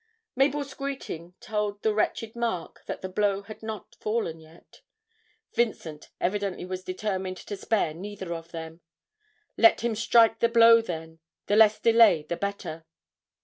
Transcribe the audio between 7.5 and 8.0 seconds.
spare